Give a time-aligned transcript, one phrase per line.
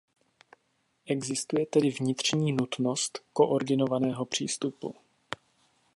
[1.05, 4.95] Existuje tedy vnitřní nutnost koordinovaného přístupu.